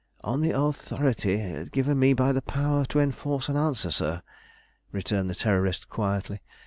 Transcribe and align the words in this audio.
"On 0.23 0.41
the 0.41 0.49
authority 0.49 1.63
given 1.71 1.99
me 1.99 2.13
by 2.13 2.31
the 2.31 2.41
power 2.41 2.85
to 2.85 2.99
enforce 2.99 3.49
an 3.49 3.55
answer, 3.55 3.91
sir," 3.91 4.23
returned 4.91 5.29
the 5.29 5.35
Terrorist 5.35 5.89
quietly. 5.89 6.41